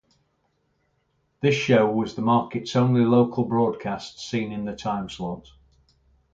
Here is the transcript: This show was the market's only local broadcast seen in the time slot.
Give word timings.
This 1.41 1.53
show 1.53 1.87
was 1.87 2.15
the 2.15 2.23
market's 2.23 2.75
only 2.75 3.01
local 3.05 3.45
broadcast 3.45 4.19
seen 4.19 4.51
in 4.51 4.65
the 4.65 4.75
time 4.75 5.09
slot. 5.09 5.47